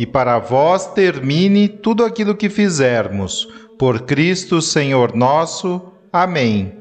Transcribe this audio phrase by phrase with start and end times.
[0.00, 3.46] e para vós termine tudo aquilo que fizermos.
[3.78, 5.92] Por Cristo, Senhor nosso.
[6.10, 6.72] Amém.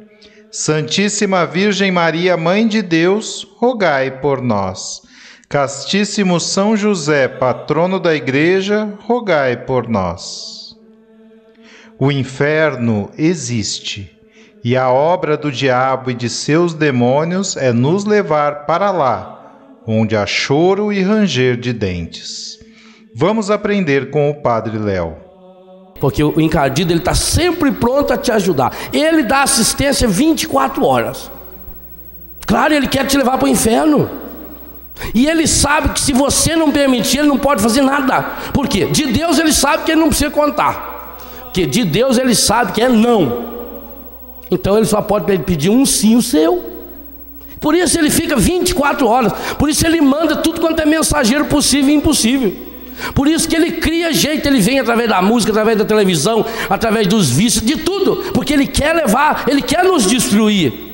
[0.49, 5.01] Santíssima Virgem Maria, Mãe de Deus, rogai por nós.
[5.49, 10.77] Castíssimo São José, patrono da Igreja, rogai por nós.
[11.99, 14.17] O inferno existe,
[14.63, 20.15] e a obra do diabo e de seus demônios é nos levar para lá, onde
[20.15, 22.58] há choro e ranger de dentes.
[23.15, 25.15] Vamos aprender com o Padre Léo.
[25.99, 28.73] Porque o encardido ele está sempre pronto a te ajudar.
[28.93, 31.29] Ele dá assistência 24 horas.
[32.45, 34.09] Claro, ele quer te levar para o inferno.
[35.13, 38.21] E ele sabe que se você não permitir, ele não pode fazer nada.
[38.53, 38.85] Por quê?
[38.85, 41.17] De Deus ele sabe que ele não precisa contar.
[41.43, 43.49] Porque de Deus ele sabe que é não.
[44.51, 46.63] Então ele só pode pedir um sim o seu.
[47.59, 49.33] Por isso ele fica 24 horas.
[49.57, 52.68] Por isso ele manda tudo quanto é mensageiro possível e impossível.
[53.13, 57.07] Por isso que ele cria jeito, ele vem através da música, através da televisão, através
[57.07, 60.89] dos vícios, de tudo, porque ele quer levar, ele quer nos destruir.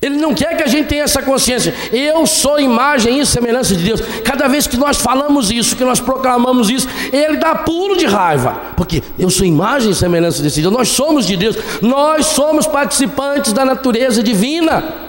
[0.00, 1.74] Ele não quer que a gente tenha essa consciência.
[1.90, 4.00] Eu sou imagem e semelhança de Deus.
[4.22, 8.60] Cada vez que nós falamos isso, que nós proclamamos isso, ele dá pulo de raiva.
[8.76, 10.72] Porque eu sou imagem e semelhança desse Deus.
[10.72, 11.56] Nós somos de Deus.
[11.80, 15.05] Nós somos participantes da natureza divina.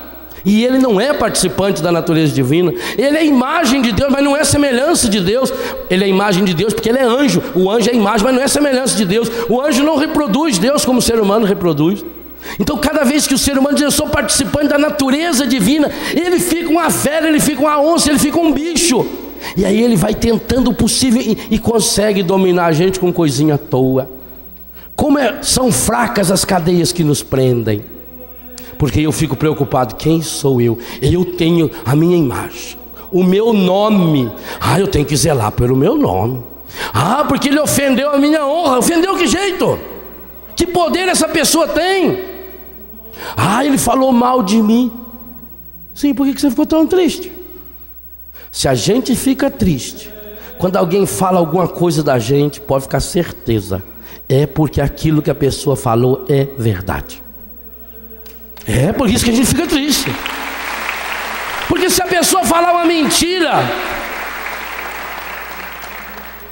[0.47, 2.73] E ele não é participante da natureza divina.
[2.97, 5.53] Ele é imagem de Deus, mas não é semelhança de Deus.
[5.89, 7.43] Ele é imagem de Deus porque ele é anjo.
[7.53, 9.29] O anjo é imagem, mas não é semelhança de Deus.
[9.49, 12.05] O anjo não reproduz Deus como o ser humano reproduz.
[12.57, 16.39] Então, cada vez que o ser humano diz eu sou participante da natureza divina, ele
[16.39, 19.05] fica uma fera, ele fica uma onça, ele fica um bicho.
[19.57, 23.55] E aí ele vai tentando o possível e, e consegue dominar a gente com coisinha
[23.55, 24.09] à toa.
[24.95, 27.96] Como é, são fracas as cadeias que nos prendem
[28.77, 30.77] porque eu fico preocupado: quem sou eu?
[31.01, 32.77] Eu tenho a minha imagem,
[33.11, 34.31] o meu nome.
[34.59, 36.43] Ah, eu tenho que zelar pelo meu nome.
[36.93, 38.79] Ah, porque ele ofendeu a minha honra.
[38.79, 39.79] Ofendeu que jeito?
[40.55, 42.19] Que poder essa pessoa tem?
[43.35, 44.91] Ah, ele falou mal de mim.
[45.93, 47.31] Sim, por que você ficou tão triste?
[48.51, 50.11] Se a gente fica triste,
[50.57, 53.83] quando alguém fala alguma coisa da gente, pode ficar certeza,
[54.29, 57.23] é porque aquilo que a pessoa falou é verdade.
[58.67, 60.11] É por isso que a gente fica triste.
[61.69, 63.53] Porque se a pessoa falar uma mentira,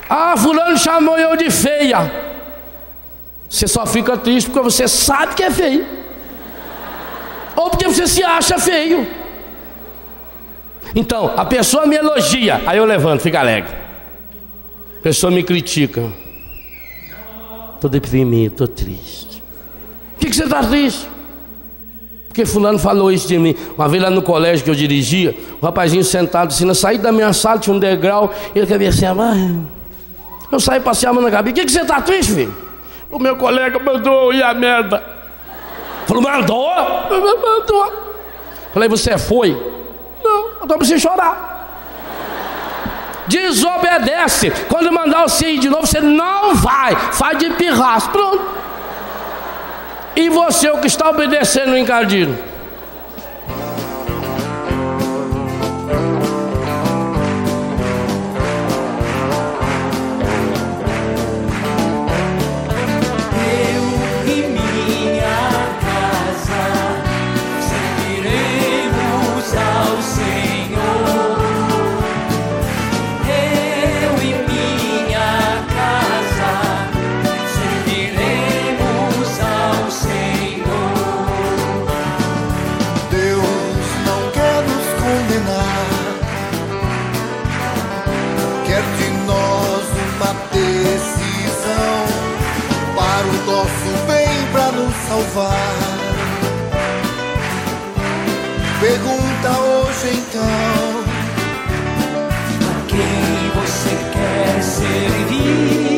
[0.09, 2.09] ah, fulano chamou eu de feia.
[3.49, 5.85] Você só fica triste porque você sabe que é feio.
[7.55, 9.07] Ou porque você se acha feio.
[10.93, 13.73] Então, a pessoa me elogia, aí eu levanto, fica alegre.
[14.99, 16.09] A pessoa me critica.
[17.75, 19.43] Estou deprimido, estou triste.
[20.13, 21.14] Por que, que você está triste?
[22.35, 23.55] Porque fulano falou isso de mim.
[23.77, 27.09] Uma vez lá no colégio que eu dirigia, o rapazinho sentado assim, eu saí da
[27.09, 29.33] minha sala, tinha um degrau, ele cabeceava.
[30.51, 31.53] Eu saí passear na cabeça.
[31.53, 32.53] O que, que você tá triste, filho?
[33.09, 35.01] O meu colega mandou ir a merda.
[36.05, 36.69] Falou, mandou?
[37.09, 37.93] Mandou.
[38.73, 39.51] Falei, você foi?
[40.21, 41.69] Não, eu tô precisando chorar.
[43.27, 44.51] Desobedece.
[44.67, 46.97] Quando mandar você ir de novo, você não vai.
[47.13, 48.09] Faz de pirraço.
[48.09, 48.64] Pronto.
[50.15, 52.54] E você, o que está obedecendo o encardido?
[95.07, 95.75] Salvar.
[98.79, 101.03] Pergunta hoje então:
[102.69, 105.95] A quem você quer servir?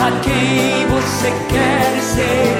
[0.00, 2.55] A quem você quer servir?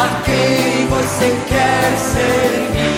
[0.00, 2.97] A quem você quer servir?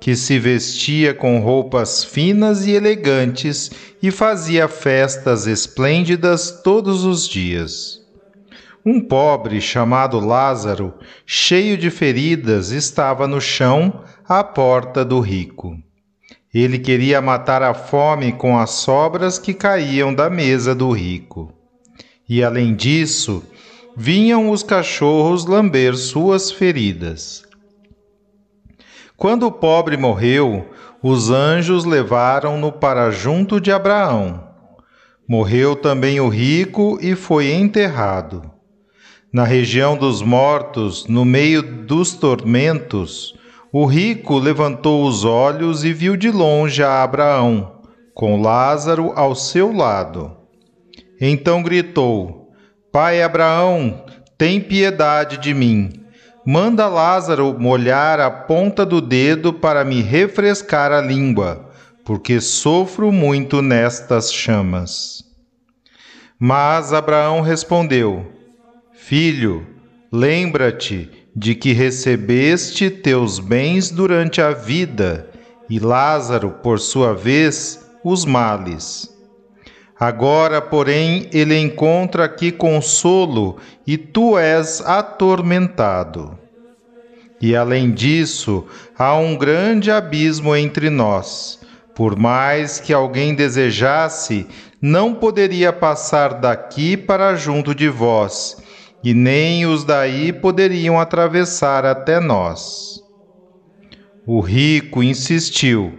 [0.00, 3.70] que se vestia com roupas finas e elegantes
[4.02, 8.00] e fazia festas esplêndidas todos os dias.
[8.84, 10.94] Um pobre chamado Lázaro,
[11.26, 15.76] cheio de feridas, estava no chão à porta do rico.
[16.52, 21.52] Ele queria matar a fome com as sobras que caíam da mesa do rico.
[22.26, 23.44] E além disso,
[23.94, 27.44] vinham os cachorros lamber suas feridas.
[29.20, 30.70] Quando o pobre morreu,
[31.02, 34.42] os anjos levaram-no para junto de Abraão.
[35.28, 38.50] Morreu também o rico e foi enterrado.
[39.30, 43.34] Na região dos mortos, no meio dos tormentos,
[43.70, 47.74] o rico levantou os olhos e viu de longe a Abraão,
[48.14, 50.34] com Lázaro ao seu lado.
[51.20, 52.54] Então gritou:
[52.90, 54.02] Pai Abraão,
[54.38, 55.99] tem piedade de mim
[56.44, 61.70] Manda Lázaro molhar a ponta do dedo para me refrescar a língua,
[62.04, 65.22] porque sofro muito nestas chamas.
[66.38, 68.24] Mas Abraão respondeu:
[68.94, 69.66] Filho,
[70.10, 75.28] lembra-te de que recebeste teus bens durante a vida,
[75.68, 79.08] e Lázaro, por sua vez, os males.
[80.00, 86.38] Agora, porém, ele encontra aqui consolo e tu és atormentado.
[87.38, 88.64] E além disso,
[88.98, 91.60] há um grande abismo entre nós.
[91.94, 94.46] Por mais que alguém desejasse,
[94.80, 98.56] não poderia passar daqui para junto de vós,
[99.04, 103.02] e nem os daí poderiam atravessar até nós.
[104.26, 105.92] O rico insistiu: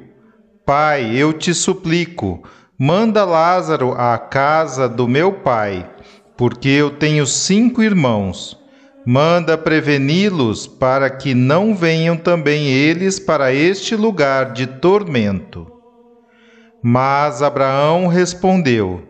[0.66, 2.42] Pai, eu te suplico,
[2.84, 5.88] Manda Lázaro à casa do meu pai,
[6.36, 8.58] porque eu tenho cinco irmãos.
[9.06, 15.72] Manda preveni-los para que não venham também eles para este lugar de tormento.
[16.82, 19.04] Mas Abraão respondeu: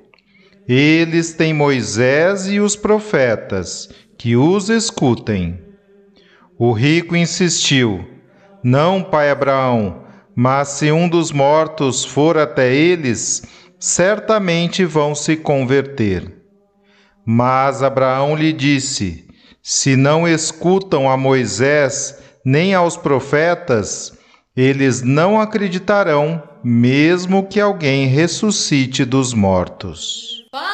[0.68, 3.88] Eles têm Moisés e os profetas,
[4.18, 5.58] que os escutem.
[6.60, 8.06] O rico insistiu:
[8.62, 10.04] Não, pai Abraão,
[10.36, 16.32] mas se um dos mortos for até eles, certamente vão se converter.
[17.26, 19.28] Mas Abraão lhe disse:
[19.62, 24.14] Se não escutam a Moisés, nem aos profetas,
[24.56, 30.46] eles não acreditarão, mesmo que alguém ressuscite dos mortos.
[30.52, 30.70] Palavra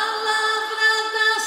[1.13, 1.39] da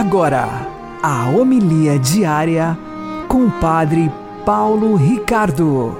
[0.00, 0.48] Agora,
[1.02, 2.74] a homilia diária
[3.28, 4.10] com o Padre
[4.46, 5.94] Paulo Ricardo.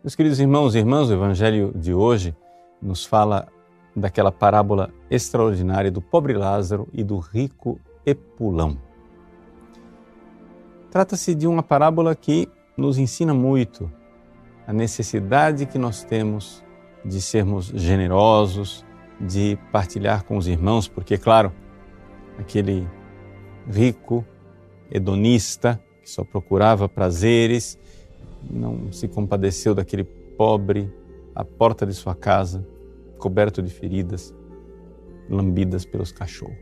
[0.00, 2.32] Meus queridos irmãos e irmãs, o Evangelho de hoje
[2.80, 3.48] nos fala
[3.96, 8.78] daquela parábola extraordinária do pobre Lázaro e do rico Epulão.
[10.88, 13.90] Trata-se de uma parábola que nos ensina muito
[14.68, 16.62] a necessidade que nós temos
[17.04, 18.84] de sermos generosos,
[19.20, 21.52] de partilhar com os irmãos, porque, claro,
[22.38, 22.88] aquele
[23.70, 24.24] rico
[24.90, 27.78] hedonista que só procurava prazeres,
[28.50, 30.90] não se compadeceu daquele pobre
[31.34, 32.66] à porta de sua casa,
[33.18, 34.34] coberto de feridas,
[35.28, 36.56] lambidas pelos cachorros.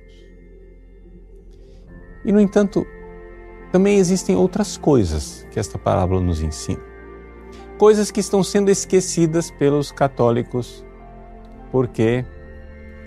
[2.25, 2.85] E, no entanto,
[3.71, 6.88] também existem outras coisas que esta parábola nos ensina.
[7.78, 10.85] Coisas que estão sendo esquecidas pelos católicos,
[11.70, 12.25] porque,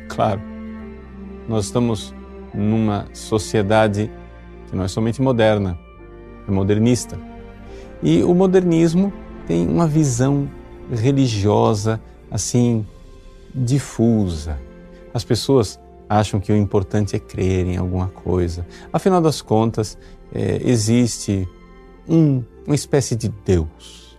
[0.08, 0.42] claro,
[1.46, 2.16] nós estamos
[2.54, 4.10] numa sociedade
[4.70, 5.78] que não é somente moderna,
[6.48, 7.20] é modernista.
[8.02, 9.12] E o modernismo
[9.46, 10.50] tem uma visão
[10.90, 12.02] religiosa
[12.32, 12.86] assim
[13.54, 14.58] difusa.
[15.14, 18.66] As pessoas acham que o importante é crer em alguma coisa.
[18.94, 19.98] Afinal das contas,
[20.34, 21.46] é, existe
[22.08, 24.11] um, uma espécie de Deus.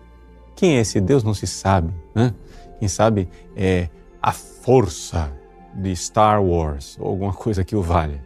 [0.63, 1.93] Quem é esse Deus não se sabe.
[2.15, 2.33] Né?
[2.79, 3.89] Quem sabe é
[4.23, 5.37] a força
[5.75, 8.25] de Star Wars ou alguma coisa que o valha.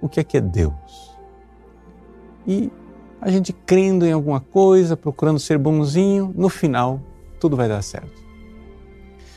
[0.00, 1.14] O que é que é Deus?
[2.46, 2.72] E
[3.20, 6.98] a gente crendo em alguma coisa, procurando ser bonzinho, no final
[7.38, 8.24] tudo vai dar certo.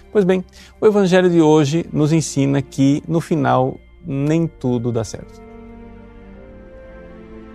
[0.09, 0.45] Pois bem,
[0.79, 5.41] o Evangelho de hoje nos ensina que no final nem tudo dá certo.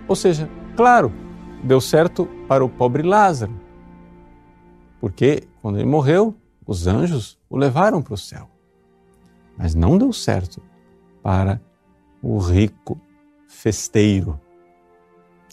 [0.07, 1.11] Ou seja, claro,
[1.63, 3.62] deu certo para o pobre Lázaro,
[5.03, 6.33] porque quando ele morreu,
[6.65, 8.49] os anjos o levaram para o céu.
[9.57, 10.61] Mas não deu certo
[11.21, 11.59] para
[12.21, 12.97] o rico
[13.45, 14.39] festeiro.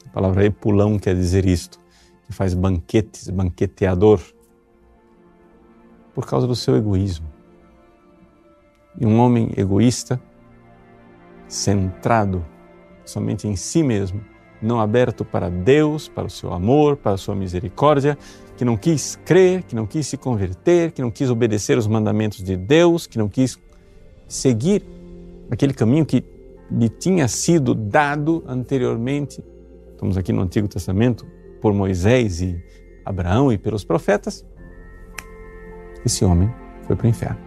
[0.07, 1.81] A palavra epulão quer dizer isto,
[2.23, 4.23] que faz banquetes, banqueteador,
[6.15, 7.27] por causa do seu egoísmo.
[9.01, 10.23] E um homem egoísta,
[11.49, 12.47] centrado
[13.05, 14.25] somente em si mesmo,
[14.63, 18.17] não aberto para Deus, para o seu amor, para a sua misericórdia,
[18.57, 22.43] que não quis crer, que não quis se converter, que não quis obedecer os mandamentos
[22.43, 23.59] de Deus, que não quis
[24.29, 24.85] seguir
[25.51, 26.25] aquele caminho que
[26.71, 29.43] lhe tinha sido dado anteriormente.
[29.93, 31.27] Estamos aqui no Antigo Testamento
[31.61, 32.63] por Moisés e
[33.05, 34.45] Abraão e pelos profetas.
[36.05, 36.53] Esse homem
[36.87, 37.39] foi para o inferno.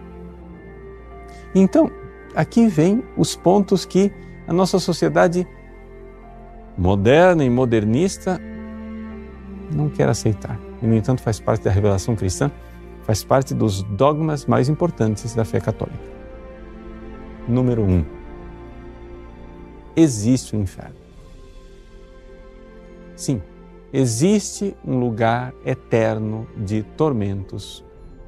[1.54, 1.90] Então,
[2.34, 4.12] aqui vem os pontos que
[4.46, 5.46] a nossa sociedade
[6.76, 8.40] moderna e modernista
[9.72, 10.58] não quer aceitar.
[10.82, 12.50] E, no entanto, faz parte da revelação cristã,
[13.02, 16.14] faz parte dos dogmas mais importantes da fé católica.
[17.48, 18.04] Número um,
[19.94, 20.96] existe o inferno.
[23.14, 23.40] Sim,
[23.92, 27.84] existe um lugar eterno de tormentos,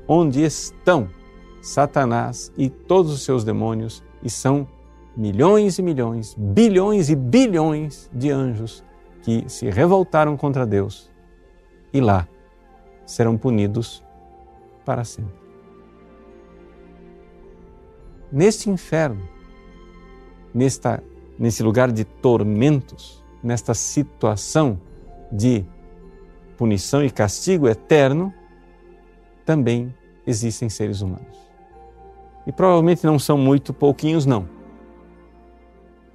[0.06, 1.08] onde estão
[1.60, 4.68] Satanás e todos os seus demônios, e são
[5.16, 8.84] milhões e milhões, bilhões e bilhões de anjos
[9.22, 11.10] que se revoltaram contra Deus
[11.92, 12.28] e lá
[13.06, 14.04] serão punidos
[14.84, 15.34] para sempre.
[18.30, 19.26] Neste inferno,
[20.52, 21.02] nesta,
[21.38, 24.80] nesse lugar de tormentos, nesta situação
[25.32, 25.64] de
[26.56, 28.32] punição e castigo eterno,
[29.44, 29.94] também
[30.26, 31.36] existem seres humanos.
[32.46, 34.55] E provavelmente não são muito pouquinhos, não.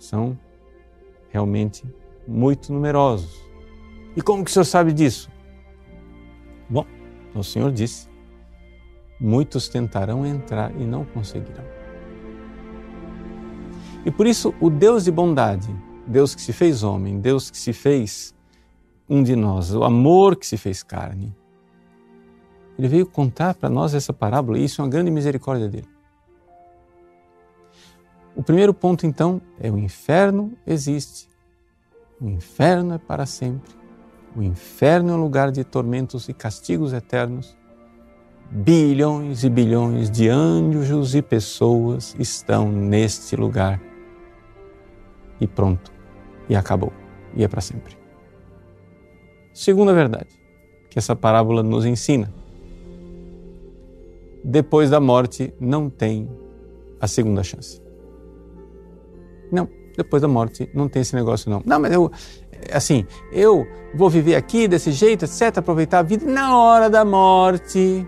[0.03, 0.37] São
[1.29, 1.83] realmente
[2.27, 3.39] muito numerosos.
[4.15, 5.29] E como que o senhor sabe disso?
[6.69, 6.85] Bom,
[7.35, 8.09] o Senhor disse:
[9.19, 11.63] muitos tentarão entrar e não conseguirão.
[14.03, 15.69] E por isso, o Deus de bondade,
[16.07, 18.33] Deus que se fez homem, Deus que se fez
[19.07, 21.35] um de nós, o amor que se fez carne,
[22.77, 25.87] ele veio contar para nós essa parábola e isso é uma grande misericórdia dele.
[28.35, 31.27] O primeiro ponto, então, é o inferno existe.
[32.19, 33.71] O inferno é para sempre.
[34.35, 37.57] O inferno é um lugar de tormentos e castigos eternos.
[38.49, 43.81] Bilhões e bilhões de anjos e pessoas estão neste lugar.
[45.39, 45.91] E pronto,
[46.47, 46.93] e acabou,
[47.33, 47.97] e é para sempre.
[49.53, 50.39] Segunda verdade
[50.89, 52.31] que essa parábola nos ensina:
[54.43, 56.29] depois da morte não tem
[56.99, 57.81] a segunda chance.
[59.51, 61.61] Não, depois da morte não tem esse negócio não.
[61.65, 62.11] Não, mas eu,
[62.71, 68.07] assim, eu vou viver aqui desse jeito, etc, aproveitar a vida na hora da morte.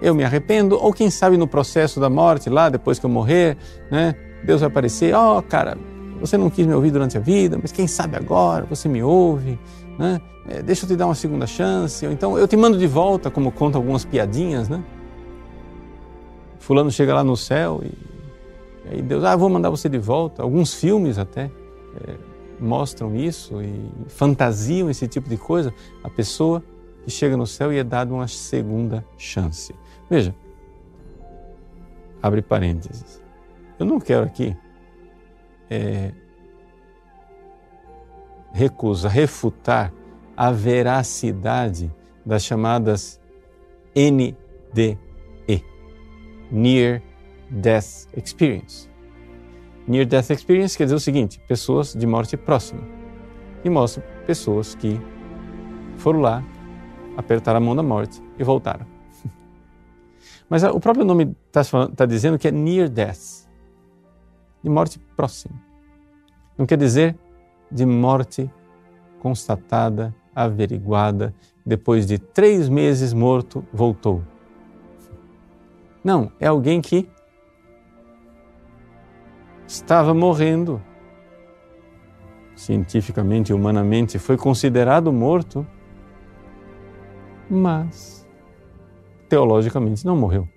[0.00, 3.56] Eu me arrependo, ou quem sabe no processo da morte, lá depois que eu morrer,
[3.90, 4.14] né?
[4.44, 5.78] Deus vai aparecer, ó, oh, cara,
[6.20, 9.58] você não quis me ouvir durante a vida, mas quem sabe agora você me ouve,
[9.98, 10.20] né?
[10.48, 13.30] É, deixa eu te dar uma segunda chance, ou então eu te mando de volta,
[13.30, 14.82] como conta algumas piadinhas, né?
[16.58, 18.11] Fulano chega lá no céu e,
[18.90, 20.42] e Deus, ah, vou mandar você de volta.
[20.42, 22.16] Alguns filmes até é,
[22.58, 25.72] mostram isso e fantasiam esse tipo de coisa.
[26.02, 26.62] A pessoa
[27.04, 29.74] que chega no céu e é dada uma segunda chance.
[30.10, 30.34] Veja,
[32.22, 33.22] abre parênteses.
[33.78, 34.56] Eu não quero aqui
[35.70, 36.12] é,
[38.52, 39.92] recusa, refutar
[40.36, 41.92] a veracidade
[42.24, 43.20] das chamadas
[43.94, 44.98] NDE
[46.50, 47.02] Near
[47.52, 48.88] Death Experience.
[49.86, 52.82] Near Death Experience quer dizer o seguinte: pessoas de morte próxima.
[53.64, 55.00] E mostra pessoas que
[55.98, 56.42] foram lá,
[57.16, 58.86] apertaram a mão da morte e voltaram.
[60.48, 63.46] Mas o próprio nome está tá dizendo que é Near Death
[64.62, 65.54] de morte próxima.
[66.56, 67.16] Não quer dizer
[67.70, 68.50] de morte
[69.20, 74.22] constatada, averiguada, depois de três meses morto, voltou.
[76.02, 77.08] Não, é alguém que
[79.72, 80.82] estava morrendo.
[82.54, 85.66] Cientificamente humanamente foi considerado morto,
[87.48, 88.28] mas
[89.28, 90.48] teologicamente não morreu.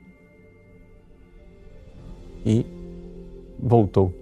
[2.45, 2.65] E
[3.57, 4.13] voltou.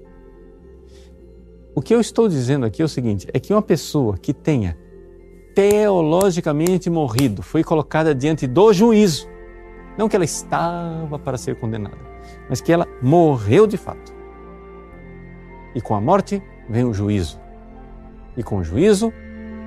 [1.75, 4.77] O que eu estou dizendo aqui é o seguinte: é que uma pessoa que tenha
[5.55, 9.27] teologicamente morrido foi colocada diante do juízo
[9.97, 11.97] não que ela estava para ser condenada,
[12.49, 14.12] mas que ela morreu de fato.
[15.75, 17.39] E com a morte vem o juízo.
[18.37, 19.13] E com o juízo,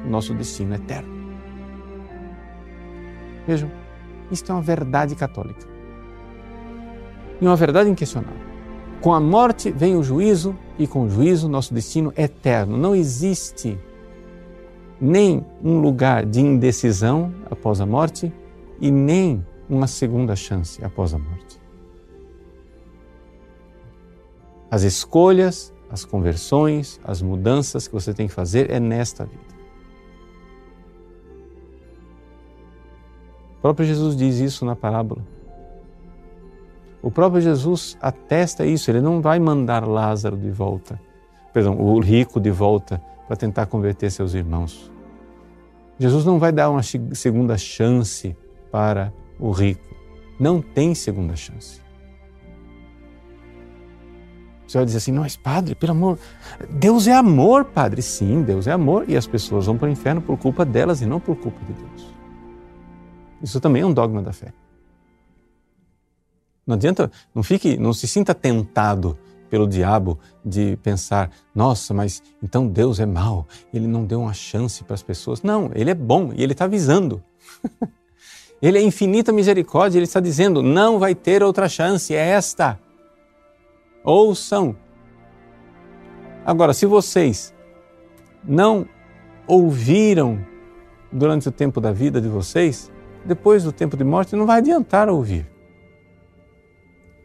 [0.04, 1.16] o nosso destino é eterno.
[3.46, 3.70] Vejam,
[4.30, 5.66] isto é uma verdade católica.
[7.40, 8.46] E uma verdade inquestionável.
[9.00, 12.76] Com a morte vem o juízo, e com o juízo, nosso destino é eterno.
[12.76, 13.78] Não existe
[15.00, 18.32] nem um lugar de indecisão após a morte
[18.80, 21.60] e nem uma segunda chance após a morte.
[24.70, 29.56] As escolhas, as conversões, as mudanças que você tem que fazer é nesta vida.
[33.58, 35.22] O próprio Jesus diz isso na parábola.
[37.02, 41.00] O próprio Jesus atesta isso, ele não vai mandar Lázaro de volta,
[41.52, 44.90] perdão, o rico de volta para tentar converter seus irmãos.
[45.98, 48.36] Jesus não vai dar uma segunda chance
[48.70, 49.94] para o rico.
[50.38, 51.85] Não tem segunda chance.
[54.66, 56.18] Você vai dizer assim, mas padre, pelo amor,
[56.68, 58.02] Deus é amor, padre.
[58.02, 61.06] Sim, Deus é amor e as pessoas vão para o inferno por culpa delas e
[61.06, 62.14] não por culpa de Deus.
[63.42, 64.52] Isso também é um dogma da fé.
[66.66, 69.16] Não adianta, não fique, não se sinta tentado
[69.48, 74.82] pelo diabo de pensar, nossa, mas então Deus é mau, ele não deu uma chance
[74.82, 75.42] para as pessoas.
[75.42, 77.22] Não, ele é bom e ele está avisando.
[78.62, 82.80] Ele é infinita misericórdia, ele está dizendo: não vai ter outra chance, é esta.
[84.06, 84.76] Ouçam.
[86.44, 87.52] Agora, se vocês
[88.44, 88.86] não
[89.48, 90.38] ouviram
[91.10, 92.88] durante o tempo da vida de vocês,
[93.24, 95.44] depois do tempo de morte não vai adiantar ouvir.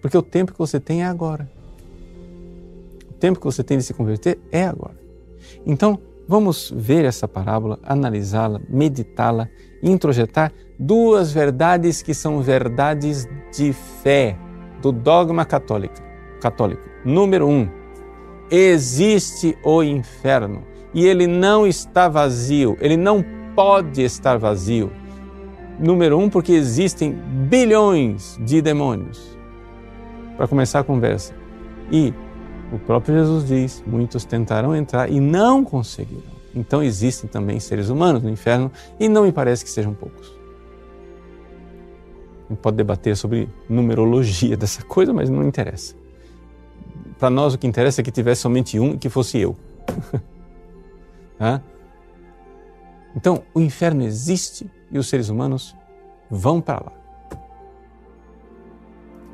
[0.02, 1.48] Porque o tempo que você tem é agora.
[3.12, 5.00] O tempo que você tem de se converter é agora.
[5.64, 9.48] Então, vamos ver essa parábola, analisá-la, meditá-la,
[9.84, 14.36] introjetar duas verdades que são verdades de fé
[14.82, 16.10] do dogma católico.
[16.42, 16.82] Católico.
[17.06, 17.70] Número um,
[18.50, 23.24] existe o inferno e ele não está vazio, ele não
[23.56, 24.92] pode estar vazio.
[25.80, 27.14] Número um, porque existem
[27.50, 29.38] bilhões de demônios.
[30.36, 31.34] Para começar a conversa.
[31.92, 32.14] E
[32.72, 36.42] o próprio Jesus diz: muitos tentarão entrar e não conseguirão.
[36.54, 40.42] Então existem também seres humanos no inferno e não me parece que sejam poucos
[42.52, 45.96] gente pode debater sobre numerologia dessa coisa, mas não interessa.
[47.22, 49.56] Para nós o que interessa é que tivesse somente um e que fosse eu.
[51.38, 51.62] tá?
[53.16, 55.76] Então, o inferno existe e os seres humanos
[56.32, 56.94] vão para lá.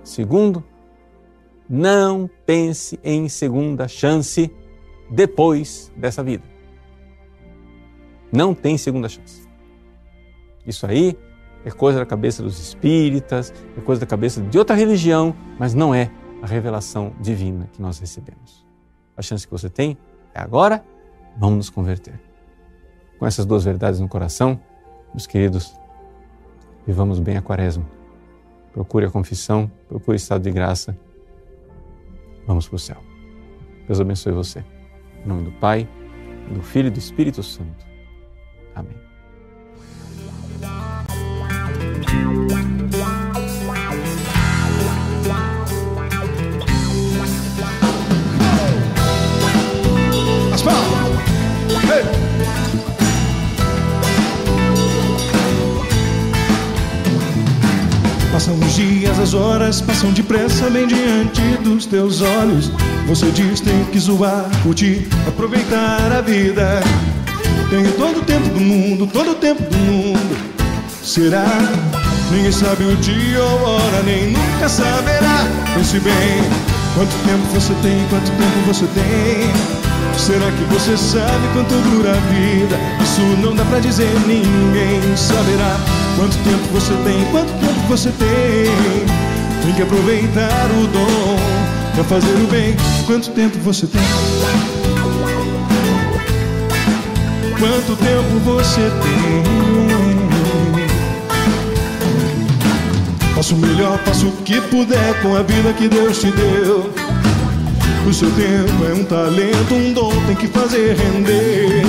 [0.04, 0.62] Segundo,
[1.70, 4.54] não pense em segunda chance
[5.10, 6.44] depois dessa vida.
[8.34, 9.48] Não tem segunda chance.
[10.66, 11.18] Isso aí
[11.64, 15.96] é coisa da cabeça dos espíritas, é coisa da cabeça de outra religião, mas não
[15.96, 18.66] é a revelação divina que nós recebemos.
[19.16, 19.98] A chance que você tem
[20.34, 20.84] é agora,
[21.38, 22.20] vamos nos converter.
[23.18, 24.60] Com essas duas verdades no coração,
[25.14, 25.76] meus queridos,
[26.86, 27.86] vivamos bem a quaresma.
[28.72, 30.98] Procure a confissão, procure o estado de graça.
[32.46, 32.98] Vamos para o céu.
[33.88, 34.64] Deus abençoe você.
[35.24, 35.90] Em nome do Pai,
[36.54, 37.86] do Filho e do Espírito Santo.
[38.76, 38.96] Amém.
[58.48, 62.72] Passam os dias, as horas passam depressa bem diante dos teus olhos.
[63.06, 66.82] Você diz tem que zoar, curtir, aproveitar a vida.
[67.70, 70.38] Tenho todo o tempo do mundo, todo o tempo do mundo.
[71.04, 71.46] Será?
[72.32, 75.46] Ninguém sabe o dia ou hora, nem nunca saberá.
[75.74, 76.42] Pense bem,
[76.96, 79.78] quanto tempo você tem, quanto tempo você tem.
[80.18, 82.80] Será que você sabe quanto dura a vida?
[83.04, 85.78] Isso não dá pra dizer, ninguém saberá.
[86.16, 88.28] Quanto tempo você tem, quanto tempo você tem.
[89.64, 91.38] Tem que aproveitar o dom
[91.96, 92.76] pra fazer o bem.
[93.06, 94.02] Quanto tempo você tem?
[97.58, 99.44] Quanto tempo você tem?
[103.36, 106.94] Faça o melhor, faça o que puder com a vida que Deus te deu.
[108.06, 111.84] O seu tempo é um talento, um dom, tem que fazer render.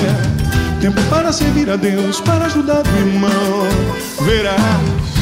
[0.81, 3.69] Tempo para servir a Deus, para ajudar o irmão.
[4.25, 4.57] Verá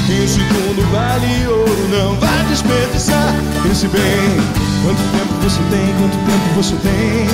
[0.07, 3.35] que um segundo vale ouro, não vai desperdiçar.
[3.63, 4.41] Pense bem,
[4.85, 7.27] quanto tempo você tem, quanto tempo você tem.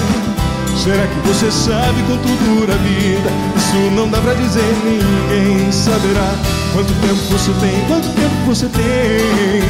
[0.76, 3.30] Será que você sabe quanto dura a vida?
[3.56, 6.35] Isso não dá pra dizer, ninguém saberá.
[6.72, 9.62] Quanto tempo você tem, quanto tempo você tem.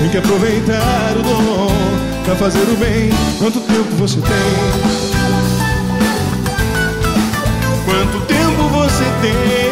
[0.00, 1.70] Tem que aproveitar o dom
[2.24, 3.10] pra fazer o bem.
[3.38, 4.88] Quanto tempo você tem?
[7.84, 9.67] Quanto tempo você tem?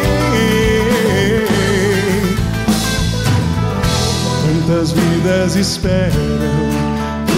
[4.67, 6.11] Quantas vidas esperam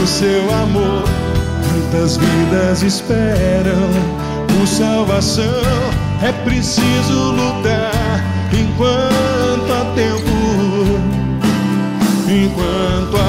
[0.04, 1.04] o seu amor?
[1.64, 3.88] Quantas vidas esperam
[4.48, 5.46] por salvação?
[6.24, 10.98] É preciso lutar enquanto há tempo.
[12.28, 13.29] Enquanto há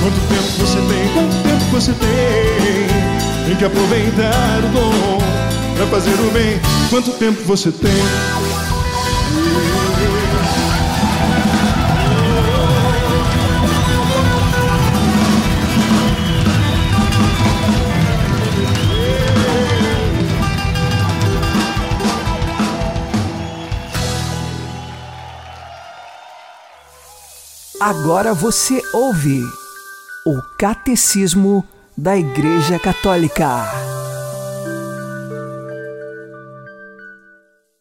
[0.00, 1.12] Quanto tempo você tem?
[1.12, 3.46] Quanto tempo você tem?
[3.46, 5.18] Tem que aproveitar o dom
[5.76, 6.60] pra fazer o bem.
[6.88, 7.90] Quanto tempo você tem?
[27.80, 29.42] Agora você ouve
[30.30, 31.64] o Catecismo
[31.96, 33.64] da Igreja Católica.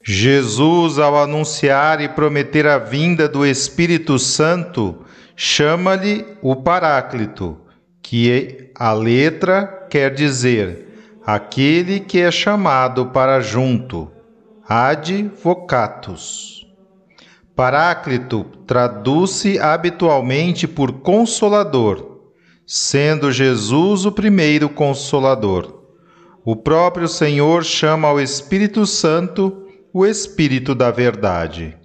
[0.02, 5.00] Jesus, ao anunciar e prometer a vinda do Espírito Santo,
[5.36, 7.58] chama-lhe o Paráclito,
[8.02, 14.10] que a letra quer dizer aquele que é chamado para junto,
[14.66, 16.66] ad vocatus.
[17.54, 22.17] Paráclito traduz-se habitualmente por consolador,
[22.70, 25.84] sendo Jesus o primeiro consolador.
[26.44, 31.78] O próprio Senhor chama ao Espírito Santo o Espírito da Verdade.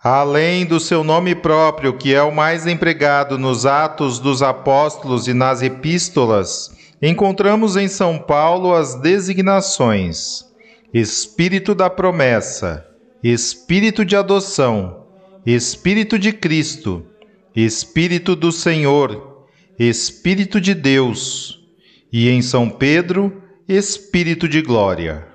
[0.00, 5.34] Além do seu nome próprio, que é o mais empregado nos Atos dos Apóstolos e
[5.34, 6.70] nas Epístolas,
[7.02, 10.44] encontramos em São Paulo as designações:
[10.94, 12.86] Espírito da Promessa,
[13.20, 15.06] Espírito de Adoção,
[15.44, 17.04] Espírito de Cristo,
[17.54, 19.25] Espírito do Senhor,
[19.78, 21.60] Espírito de Deus,
[22.10, 25.26] e em São Pedro, Espírito de Glória.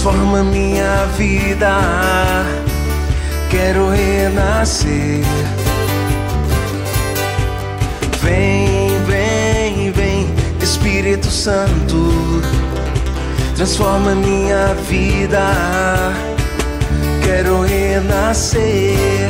[0.00, 2.69] Transforma minha vida.
[3.62, 5.22] Quero renascer.
[8.22, 12.40] Vem, vem, vem, Espírito Santo.
[13.54, 15.44] Transforma minha vida.
[17.22, 19.28] Quero renascer.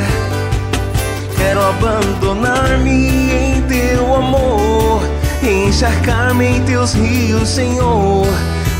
[1.35, 5.01] Quero abandonar-me em teu amor,
[5.43, 8.25] encharcar-me em teus rios, Senhor.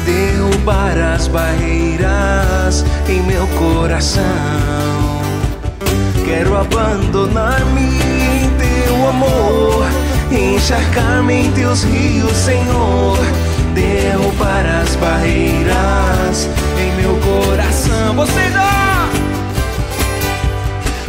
[0.06, 4.91] Derrubar as barreiras em meu coração.
[6.32, 9.86] Quero abandonar-me em teu amor,
[10.32, 13.18] encharcar-me em teus rios, Senhor.
[13.76, 18.16] Derrubar as barreiras em meu coração.
[18.16, 19.10] Vocês, ó!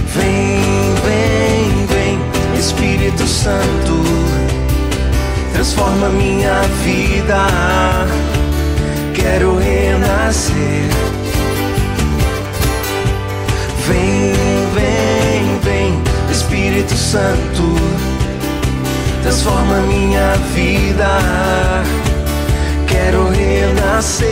[0.09, 4.03] Vem, vem, vem, Espírito Santo,
[5.53, 7.47] transforma minha vida.
[9.15, 11.22] Quero renascer.
[16.63, 17.75] Espírito Santo,
[19.21, 21.09] transforma minha vida.
[22.87, 24.31] Quero renascer.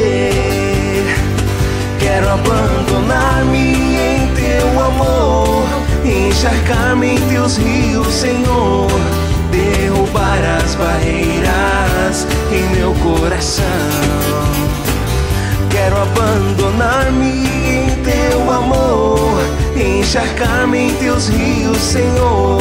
[1.98, 5.64] Quero abandonar-me em teu amor,
[6.04, 8.88] encharcar-me em teus rios, Senhor.
[9.50, 11.29] Derrubar as barreiras
[20.20, 22.60] encharcar-me em teus rios, Senhor.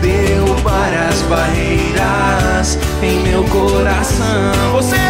[0.00, 4.72] Derrubar as barreiras em meu coração.
[4.72, 5.00] Vocês!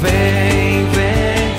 [0.00, 1.54] Vem, vem.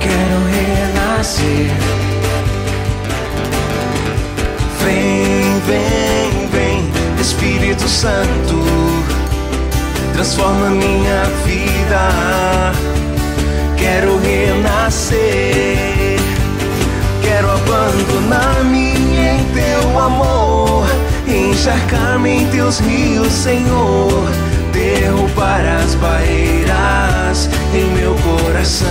[0.00, 1.70] Quero renascer.
[4.82, 8.85] Vem, vem, vem, Espírito Santo,
[10.16, 12.72] transforma minha vida.
[13.76, 16.16] Quero renascer.
[17.20, 20.86] Quero abandonar-me em teu amor,
[21.28, 24.26] encharcar-me em teus rios, Senhor.
[24.72, 28.88] Derrubar as barreiras em meu coração.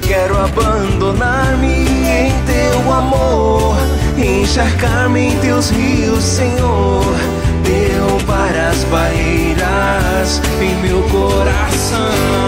[0.00, 3.76] Quero abandonar-me em teu amor,
[4.16, 7.45] encharcar-me em teus rios, Senhor.
[7.66, 12.46] Derrubar as barreiras em meu coração.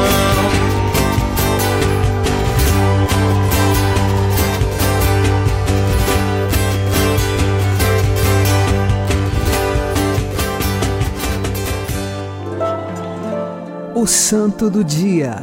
[13.94, 15.35] O Santo do Dia,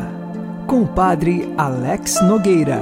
[0.65, 2.79] com o Padre Alex Nogueira.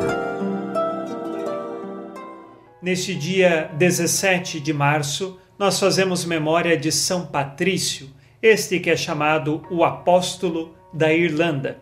[2.79, 8.09] Neste dia 17 de março, nós fazemos memória de São Patrício,
[8.41, 11.79] este que é chamado o Apóstolo da Irlanda.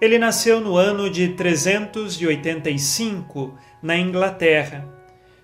[0.00, 4.86] Ele nasceu no ano de 385 na Inglaterra.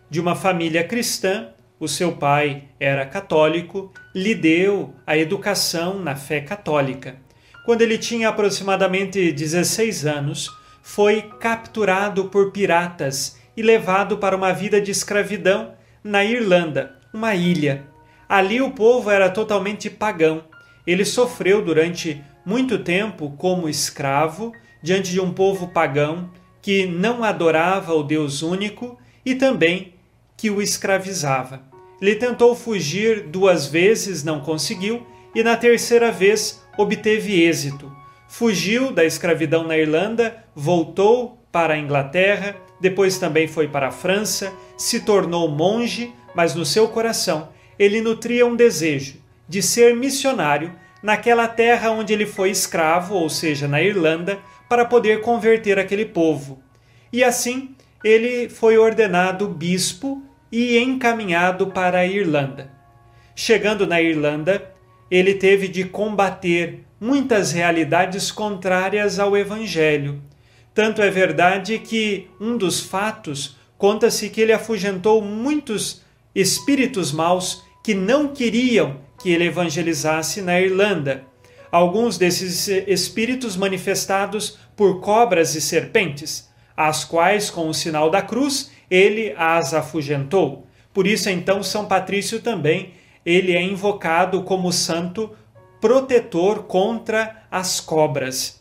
[0.09, 6.41] De uma família cristã, o seu pai era católico, lhe deu a educação na fé
[6.41, 7.17] católica.
[7.65, 14.81] Quando ele tinha aproximadamente 16 anos, foi capturado por piratas e levado para uma vida
[14.81, 17.87] de escravidão na Irlanda, uma ilha.
[18.29, 20.43] Ali o povo era totalmente pagão.
[20.85, 26.29] Ele sofreu durante muito tempo como escravo diante de um povo pagão
[26.61, 29.95] que não adorava o Deus único e também
[30.37, 31.63] que o escravizava.
[32.01, 37.91] Ele tentou fugir duas vezes, não conseguiu, e na terceira vez obteve êxito.
[38.29, 44.53] Fugiu da escravidão na Irlanda, voltou para a Inglaterra, depois também foi para a França,
[44.77, 49.15] se tornou monge, mas no seu coração ele nutria um desejo
[49.49, 50.71] de ser missionário
[51.03, 56.63] naquela terra onde ele foi escravo, ou seja, na Irlanda, para poder converter aquele povo.
[57.11, 62.71] E assim ele foi ordenado bispo e encaminhado para a Irlanda.
[63.35, 64.75] Chegando na Irlanda,
[65.11, 70.21] ele teve de combater muitas realidades contrárias ao Evangelho.
[70.75, 76.03] Tanto é verdade que um dos fatos conta-se que ele afugentou muitos
[76.35, 81.25] espíritos maus que não queriam que ele evangelizasse na Irlanda.
[81.71, 88.71] Alguns desses espíritos manifestados por cobras e serpentes, as quais, com o sinal da cruz,
[88.91, 90.67] ele as afugentou.
[90.93, 92.93] Por isso, então, São Patrício também
[93.25, 95.35] ele é invocado como santo
[95.81, 98.61] protetor contra as cobras.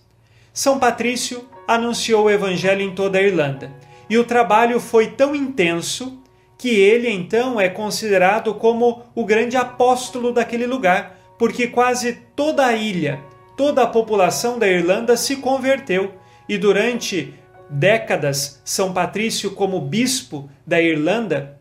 [0.53, 3.71] São Patrício anunciou o evangelho em toda a Irlanda,
[4.09, 6.21] e o trabalho foi tão intenso
[6.57, 12.73] que ele então é considerado como o grande apóstolo daquele lugar, porque quase toda a
[12.73, 13.19] ilha,
[13.57, 16.13] toda a população da Irlanda se converteu,
[16.47, 17.33] e durante
[17.69, 21.59] décadas São Patrício como bispo da Irlanda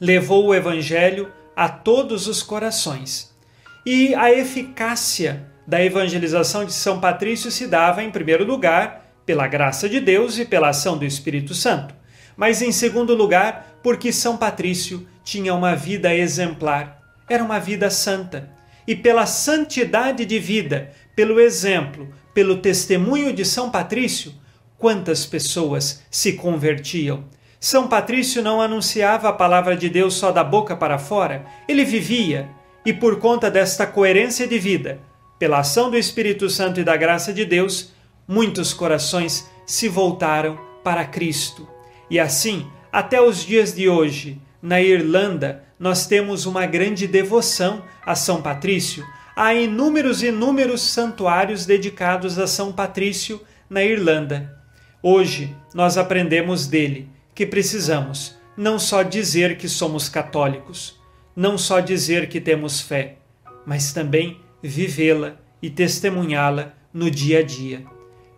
[0.00, 3.34] levou o evangelho a todos os corações.
[3.86, 9.88] E a eficácia da evangelização de São Patrício se dava, em primeiro lugar, pela graça
[9.88, 11.94] de Deus e pela ação do Espírito Santo,
[12.36, 18.50] mas em segundo lugar, porque São Patrício tinha uma vida exemplar, era uma vida santa.
[18.86, 24.34] E pela santidade de vida, pelo exemplo, pelo testemunho de São Patrício,
[24.76, 27.24] quantas pessoas se convertiam,
[27.64, 32.46] são Patrício não anunciava a palavra de Deus só da boca para fora, ele vivia,
[32.84, 35.00] e por conta desta coerência de vida,
[35.38, 37.93] pela ação do Espírito Santo e da graça de Deus,
[38.26, 41.68] muitos corações se voltaram para Cristo.
[42.10, 48.14] E assim, até os dias de hoje, na Irlanda, nós temos uma grande devoção a
[48.14, 49.04] São Patrício.
[49.36, 54.56] Há inúmeros e inúmeros santuários dedicados a São Patrício na Irlanda.
[55.02, 61.00] Hoje nós aprendemos dele que precisamos não só dizer que somos católicos,
[61.34, 63.16] não só dizer que temos fé,
[63.66, 67.84] mas também vivê-la e testemunhá-la no dia a dia.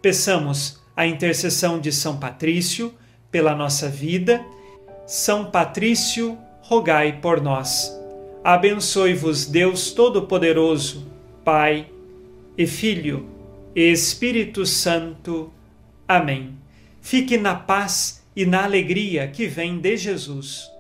[0.07, 2.95] Peçamos a intercessão de São Patrício
[3.29, 4.41] pela nossa vida.
[5.05, 7.93] São Patrício, rogai por nós.
[8.45, 11.09] Abençoe-vos Deus Todo-Poderoso,
[11.45, 11.91] Pai
[12.57, 13.27] e Filho
[13.75, 15.53] e Espírito Santo.
[16.07, 16.57] Amém.
[17.01, 20.71] Fique na paz e na alegria que vem de Jesus.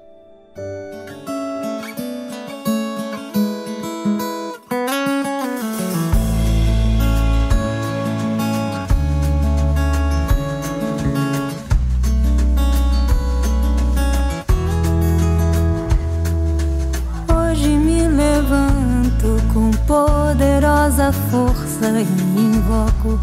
[19.86, 23.18] Poderosa força e invoco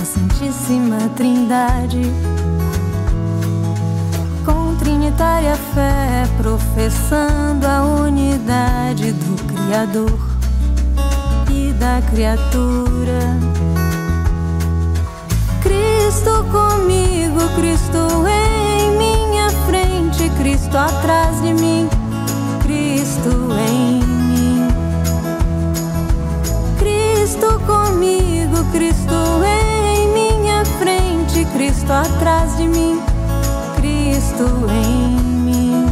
[0.00, 2.00] a Santíssima Trindade
[4.80, 10.18] trinitária fé, professando a unidade do Criador
[11.50, 13.38] e da criatura.
[15.62, 21.88] Cristo comigo, Cristo em minha frente, Cristo atrás de mim,
[22.62, 23.30] Cristo
[23.68, 24.19] em mim.
[27.40, 29.14] Cristo comigo, Cristo
[29.46, 33.00] em minha frente, Cristo atrás de mim.
[33.76, 35.86] Cristo em mim.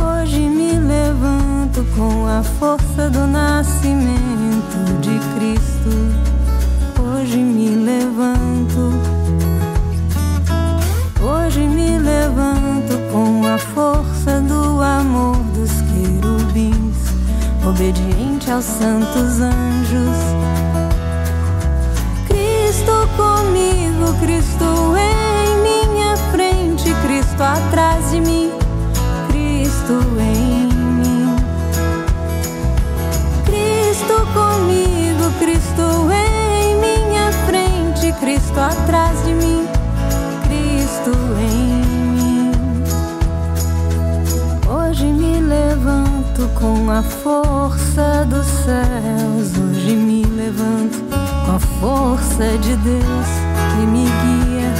[0.00, 5.90] Hoje me levanto com a força do nascimento de Cristo.
[7.02, 8.92] Hoje me levanto.
[11.20, 15.51] Hoje me levanto com a força do amor
[17.72, 20.18] obediente aos santos anjos.
[22.28, 28.52] Cristo comigo, Cristo em minha frente, Cristo atrás de mim,
[29.28, 31.36] Cristo em mim.
[33.46, 39.66] Cristo comigo, Cristo em minha frente, Cristo atrás de mim,
[40.46, 42.52] Cristo em mim.
[44.68, 46.21] Hoje me levanto
[46.58, 50.98] com a força dos céus, hoje me levanto
[51.44, 53.26] com a força de Deus
[53.70, 54.72] que me guia.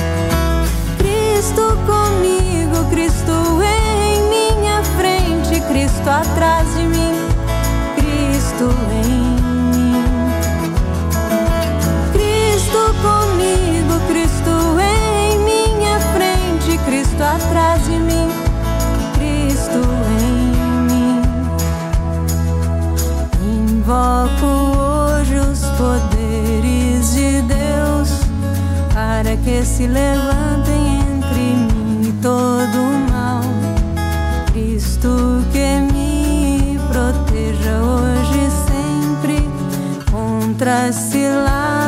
[0.96, 7.14] Cristo comigo, Cristo em minha frente, Cristo atrás de mim,
[7.96, 8.74] Cristo
[9.04, 9.42] em
[9.76, 10.04] mim.
[12.12, 18.28] Cristo comigo, Cristo em minha frente, Cristo atrás de mim,
[23.92, 24.46] Invoco
[24.78, 28.08] hoje os poderes de Deus
[28.94, 33.42] para que se levantem entre mim todo o mal.
[34.50, 39.50] Cristo que me proteja hoje e sempre
[40.10, 41.81] contra as ciladas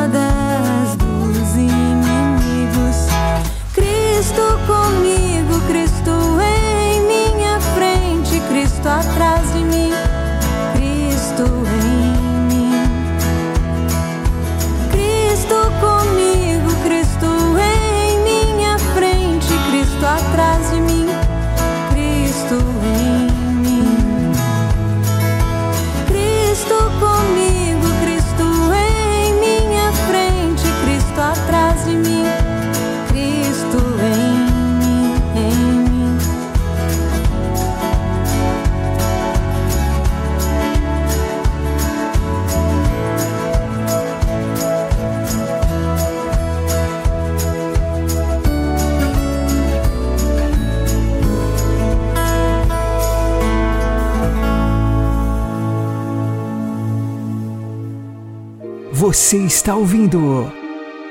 [59.25, 60.53] Você está ouvindo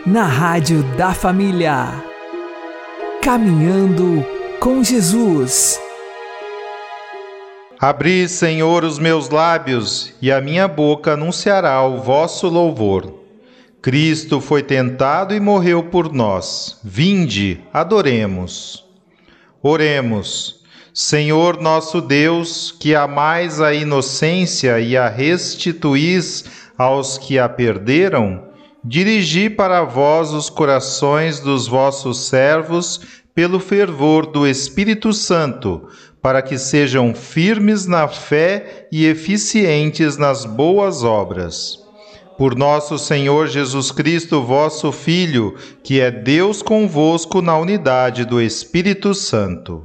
[0.07, 2.01] na Rádio da Família.
[3.21, 4.25] Caminhando
[4.61, 5.81] com Jesus.
[7.81, 13.21] Abri, Senhor, os meus lábios, e a minha boca anunciará o vosso louvor.
[13.83, 16.79] Cristo foi tentado e morreu por nós.
[16.85, 18.85] Vinde, adoremos.
[19.61, 20.63] Oremos.
[20.97, 28.45] Senhor nosso Deus, que amais a inocência e a restituís aos que a perderam,
[28.85, 35.89] dirigi para vós os corações dos vossos servos pelo fervor do Espírito Santo,
[36.21, 41.85] para que sejam firmes na fé e eficientes nas boas obras
[42.37, 49.15] por nosso Senhor Jesus Cristo, vosso Filho, que é Deus convosco na unidade do Espírito
[49.15, 49.85] Santo.